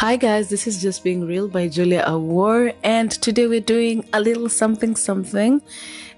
Hi 0.00 0.16
guys, 0.16 0.48
this 0.48 0.66
is 0.66 0.80
Just 0.80 1.04
Being 1.04 1.26
Real 1.26 1.46
by 1.46 1.68
Juliah 1.68 2.06
Awuor, 2.06 2.74
and 2.82 3.10
today 3.10 3.46
we're 3.46 3.60
doing 3.60 4.02
a 4.14 4.20
little 4.22 4.48
something 4.48 4.96
something. 4.96 5.60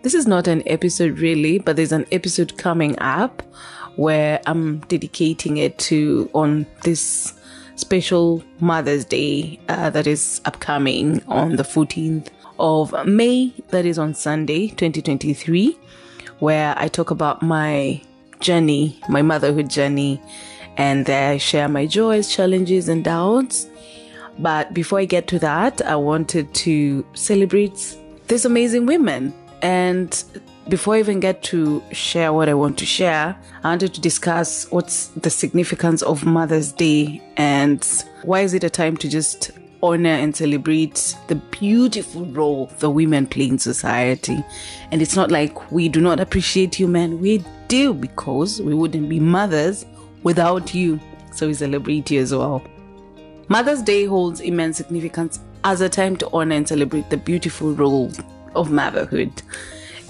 This 0.02 0.14
is 0.14 0.24
not 0.24 0.46
an 0.46 0.62
episode 0.66 1.18
really, 1.18 1.58
but 1.58 1.74
there's 1.74 1.90
an 1.90 2.06
episode 2.12 2.56
coming 2.56 2.96
up 3.00 3.42
where 3.96 4.40
I'm 4.46 4.78
dedicating 4.86 5.56
it 5.56 5.78
to 5.78 6.30
on 6.32 6.64
this 6.84 7.34
special 7.74 8.44
Mother's 8.60 9.04
Day 9.04 9.58
uh, 9.68 9.90
that 9.90 10.06
is 10.06 10.40
upcoming 10.44 11.20
on 11.26 11.56
the 11.56 11.64
14th 11.64 12.28
of 12.60 12.94
May, 13.04 13.52
that 13.70 13.84
is 13.84 13.98
on 13.98 14.14
Sunday, 14.14 14.68
2023, 14.68 15.76
where 16.38 16.76
I 16.78 16.86
talk 16.86 17.10
about 17.10 17.42
my 17.42 18.00
journey, 18.38 19.00
my 19.08 19.22
motherhood 19.22 19.68
journey, 19.68 20.22
and 20.76 21.08
I 21.08 21.38
share 21.38 21.68
my 21.68 21.86
joys, 21.86 22.34
challenges, 22.34 22.88
and 22.88 23.04
doubts. 23.04 23.68
But 24.38 24.72
before 24.72 24.98
I 24.98 25.04
get 25.04 25.26
to 25.28 25.38
that, 25.40 25.82
I 25.82 25.96
wanted 25.96 26.52
to 26.54 27.04
celebrate 27.14 27.96
these 28.28 28.44
amazing 28.44 28.86
women. 28.86 29.34
And 29.60 30.22
before 30.68 30.94
I 30.94 31.00
even 31.00 31.20
get 31.20 31.42
to 31.44 31.82
share 31.92 32.32
what 32.32 32.48
I 32.48 32.54
want 32.54 32.78
to 32.78 32.86
share, 32.86 33.36
I 33.62 33.68
wanted 33.68 33.94
to 33.94 34.00
discuss 34.00 34.70
what's 34.70 35.08
the 35.08 35.30
significance 35.30 36.02
of 36.02 36.24
Mother's 36.24 36.72
Day 36.72 37.22
and 37.36 37.86
why 38.22 38.40
is 38.40 38.54
it 38.54 38.64
a 38.64 38.70
time 38.70 38.96
to 38.98 39.08
just 39.08 39.50
honor 39.82 40.10
and 40.10 40.34
celebrate 40.34 41.16
the 41.26 41.34
beautiful 41.34 42.24
role 42.26 42.70
the 42.78 42.88
women 42.88 43.26
play 43.26 43.48
in 43.48 43.58
society. 43.58 44.42
And 44.92 45.02
it's 45.02 45.16
not 45.16 45.30
like 45.30 45.72
we 45.72 45.88
do 45.88 46.00
not 46.00 46.20
appreciate 46.20 46.78
you 46.78 46.86
men, 46.86 47.20
we 47.20 47.44
do 47.68 47.92
because 47.92 48.62
we 48.62 48.74
wouldn't 48.74 49.08
be 49.08 49.18
mothers 49.18 49.84
without 50.22 50.74
you. 50.74 51.00
So 51.32 51.46
we 51.46 51.54
celebrate 51.54 52.10
you 52.10 52.20
as 52.20 52.34
well. 52.34 52.62
Mother's 53.48 53.82
Day 53.82 54.04
holds 54.04 54.40
immense 54.40 54.76
significance 54.76 55.40
as 55.64 55.80
a 55.80 55.88
time 55.88 56.16
to 56.16 56.30
honor 56.32 56.56
and 56.56 56.68
celebrate 56.68 57.10
the 57.10 57.16
beautiful 57.16 57.72
role 57.72 58.10
of 58.54 58.70
motherhood. 58.70 59.42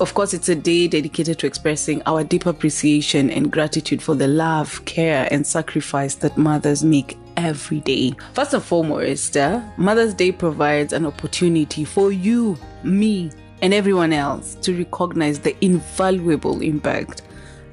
Of 0.01 0.15
course, 0.15 0.35
it's 0.35 0.49
a 0.49 0.55
day 0.55 0.89
dedicated 0.89 1.39
to 1.39 1.47
expressing 1.47 2.03
our 2.07 2.25
deep 2.25 2.47
appreciation 2.47 3.31
and 3.31 3.53
gratitude 3.53 4.03
for 4.03 4.15
the 4.15 4.27
love, 4.27 4.85
care, 4.85 5.29
and 5.31 5.47
sacrifice 5.47 6.15
that 6.17 6.37
mothers 6.37 6.83
make 6.83 7.19
every 7.37 7.81
day. 7.81 8.13
First 8.33 8.55
and 8.55 8.63
foremost, 8.63 9.37
uh, 9.37 9.61
Mother's 9.77 10.15
Day 10.15 10.33
provides 10.33 10.93
an 10.93 11.07
opportunity 11.07 11.85
for 11.85 12.11
you, 12.11 12.59
me, 12.83 13.31
and 13.61 13.73
everyone 13.73 14.13
else 14.13 14.57
to 14.57 14.77
recognize 14.77 15.39
the 15.39 15.57
invaluable 15.65 16.61
impact 16.63 17.23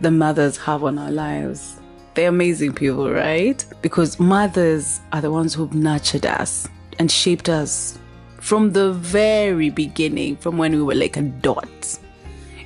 the 0.01 0.11
mothers 0.11 0.55
have 0.57 0.83
on 0.83 0.99
our 0.99 1.11
lives. 1.11 1.78
They're 2.19 2.27
amazing 2.27 2.73
people, 2.73 3.09
right? 3.09 3.65
Because 3.81 4.19
mothers 4.19 4.99
are 5.13 5.21
the 5.21 5.31
ones 5.31 5.53
who've 5.53 5.73
nurtured 5.73 6.25
us 6.25 6.67
and 6.99 7.09
shaped 7.09 7.47
us 7.47 7.97
from 8.41 8.73
the 8.73 8.91
very 8.91 9.69
beginning, 9.69 10.35
from 10.35 10.57
when 10.57 10.73
we 10.73 10.83
were 10.83 10.95
like 10.95 11.15
a 11.15 11.21
dot, 11.21 11.97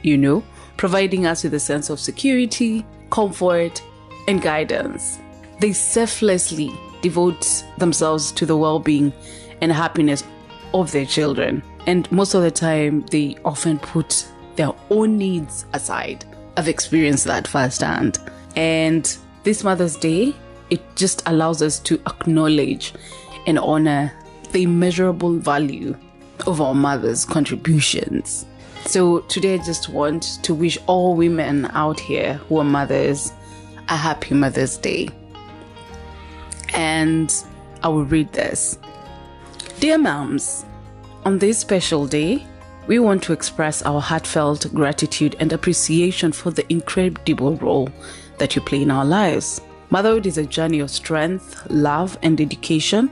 you 0.01 0.17
know, 0.17 0.43
providing 0.75 1.27
us 1.27 1.43
with 1.43 1.53
a 1.53 1.59
sense 1.59 1.91
of 1.91 1.99
security, 1.99 2.83
comfort, 3.11 3.83
and 4.27 4.41
guidance. 4.41 5.19
They 5.59 5.71
selflessly 5.71 6.71
devote 7.03 7.63
themselves 7.77 8.31
to 8.31 8.47
the 8.47 8.57
well 8.57 8.79
being 8.79 9.13
and 9.61 9.71
happiness 9.71 10.23
of 10.73 10.91
their 10.91 11.05
children. 11.05 11.61
And 11.85 12.11
most 12.11 12.33
of 12.33 12.41
the 12.41 12.49
time, 12.49 13.05
they 13.11 13.37
often 13.45 13.77
put 13.77 14.27
their 14.55 14.73
own 14.89 15.19
needs 15.19 15.67
aside. 15.73 16.25
I've 16.57 16.69
experienced 16.69 17.25
that 17.25 17.47
firsthand. 17.47 18.17
And 18.55 19.15
this 19.43 19.63
Mother's 19.63 19.95
Day, 19.95 20.33
it 20.69 20.81
just 20.95 21.21
allows 21.25 21.61
us 21.61 21.79
to 21.79 21.95
acknowledge 22.07 22.93
and 23.45 23.59
honor 23.59 24.11
the 24.51 24.63
immeasurable 24.63 25.37
value 25.37 25.95
of 26.47 26.61
our 26.61 26.73
mothers' 26.73 27.25
contributions. 27.25 28.45
So 28.85 29.19
today, 29.21 29.55
I 29.55 29.57
just 29.57 29.89
want 29.89 30.39
to 30.43 30.53
wish 30.53 30.77
all 30.87 31.15
women 31.15 31.65
out 31.73 31.99
here 31.99 32.35
who 32.35 32.59
are 32.59 32.63
mothers 32.63 33.31
a 33.89 33.95
happy 33.95 34.35
Mother's 34.35 34.77
Day. 34.77 35.09
And 36.73 37.33
I 37.83 37.89
will 37.89 38.05
read 38.05 38.31
this. 38.33 38.77
Dear 39.79 39.97
moms, 39.97 40.65
on 41.25 41.39
this 41.39 41.57
special 41.57 42.07
day, 42.07 42.45
we 42.87 42.99
want 42.99 43.23
to 43.23 43.33
express 43.33 43.81
our 43.83 44.01
heartfelt 44.01 44.73
gratitude 44.73 45.35
and 45.39 45.53
appreciation 45.53 46.31
for 46.31 46.51
the 46.51 46.69
incredible 46.71 47.55
role 47.57 47.89
that 48.37 48.55
you 48.55 48.61
play 48.61 48.81
in 48.81 48.91
our 48.91 49.05
lives. 49.05 49.61
Motherhood 49.89 50.25
is 50.25 50.37
a 50.37 50.45
journey 50.45 50.79
of 50.79 50.89
strength, 50.89 51.65
love, 51.69 52.17
and 52.23 52.37
dedication, 52.37 53.11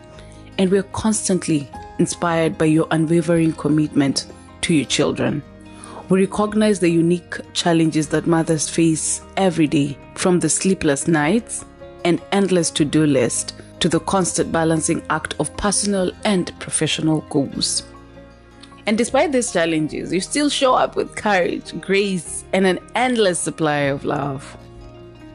and 0.57 0.71
we're 0.71 0.83
constantly 0.83 1.69
inspired 1.99 2.57
by 2.57 2.65
your 2.65 2.87
unwavering 2.91 3.53
commitment 3.53 4.25
to 4.61 4.73
your 4.73 4.85
children. 4.85 5.43
We 6.09 6.25
recognize 6.25 6.79
the 6.79 6.89
unique 6.89 7.37
challenges 7.53 8.09
that 8.09 8.27
mothers 8.27 8.67
face 8.67 9.21
every 9.37 9.67
day, 9.67 9.97
from 10.15 10.39
the 10.39 10.49
sleepless 10.49 11.07
nights 11.07 11.65
and 12.03 12.21
endless 12.31 12.69
to 12.71 12.83
do 12.83 13.05
list 13.05 13.53
to 13.79 13.87
the 13.89 13.99
constant 13.99 14.51
balancing 14.51 15.01
act 15.09 15.35
of 15.39 15.55
personal 15.57 16.11
and 16.25 16.51
professional 16.59 17.21
goals. 17.29 17.83
And 18.87 18.97
despite 18.97 19.31
these 19.31 19.53
challenges, 19.53 20.11
you 20.11 20.19
still 20.19 20.49
show 20.49 20.73
up 20.73 20.95
with 20.95 21.15
courage, 21.15 21.79
grace, 21.79 22.43
and 22.53 22.65
an 22.65 22.79
endless 22.95 23.39
supply 23.39 23.81
of 23.81 24.03
love. 24.03 24.57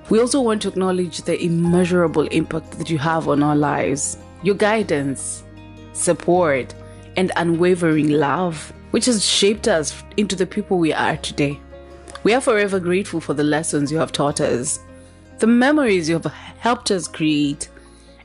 We 0.09 0.21
also 0.21 0.41
want 0.41 0.63
to 0.63 0.69
acknowledge 0.69 1.23
the 1.23 1.43
immeasurable 1.43 2.29
impact 2.29 2.73
that 2.79 2.89
you 2.89 2.99
have 2.99 3.27
on 3.27 3.43
our 3.43 3.57
lives, 3.57 4.19
your 4.43 4.55
guidance, 4.55 5.43
support, 5.95 6.75
and 7.17 7.33
unwavering 7.37 8.11
love, 8.11 8.73
which 8.93 9.07
has 9.07 9.25
shaped 9.25 9.67
us 9.67 10.05
into 10.17 10.37
the 10.37 10.47
people 10.47 10.79
we 10.79 10.93
are 10.93 11.17
today. 11.17 11.59
We 12.23 12.35
are 12.35 12.41
forever 12.41 12.79
grateful 12.79 13.21
for 13.21 13.35
the 13.35 13.43
lessons 13.43 13.91
you 13.91 13.99
have 13.99 14.13
taught 14.13 14.41
us, 14.41 14.79
the 15.39 15.49
memories 15.49 16.09
you 16.09 16.19
have 16.19 16.33
helped 16.59 16.93
us 16.93 17.09
create, 17.09 17.69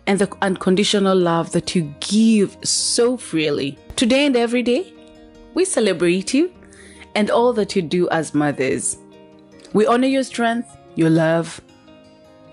and 0.06 0.20
the 0.20 0.32
unconditional 0.44 1.18
love 1.18 1.52
that 1.54 1.74
you 1.74 1.94
give 2.00 2.58
so 2.64 3.18
freely. 3.18 3.78
Today 3.96 4.26
and 4.28 4.36
every 4.36 4.62
day, 4.62 4.94
we 5.56 5.66
celebrate 5.66 6.34
you 6.34 6.54
and 7.16 7.30
all 7.32 7.54
that 7.54 7.76
you 7.76 7.82
do 7.82 8.08
as 8.10 8.34
mothers. 8.34 8.98
We 9.74 9.88
honor 9.88 10.08
your 10.08 10.24
strength, 10.24 10.78
your 10.96 11.10
love, 11.10 11.62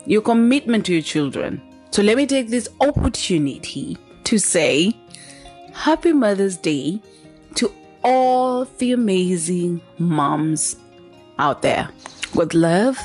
your 0.08 0.22
commitment 0.22 0.86
to 0.86 0.94
your 0.94 1.02
children. 1.02 1.60
So 1.91 2.02
let 2.02 2.16
me 2.16 2.26
take 2.26 2.48
this 2.48 2.69
opportunity 2.80 3.96
to 4.24 4.38
say 4.38 4.96
Happy 5.74 6.12
Mother's 6.12 6.56
Day 6.56 7.00
to 7.56 7.72
all 8.02 8.64
the 8.78 8.92
amazing 8.92 9.80
moms 9.98 10.76
out 11.38 11.62
there. 11.62 11.88
With 12.34 12.54
love 12.54 12.98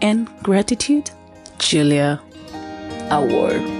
and 0.00 0.28
gratitude, 0.42 1.10
Juliah 1.58 2.18
Awuor. 3.10 3.77